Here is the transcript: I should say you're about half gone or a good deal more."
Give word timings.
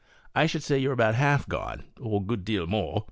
I 0.33 0.47
should 0.47 0.63
say 0.63 0.79
you're 0.79 0.93
about 0.93 1.13
half 1.13 1.47
gone 1.47 1.83
or 1.99 2.19
a 2.19 2.23
good 2.23 2.43
deal 2.43 2.65
more." 2.65 2.99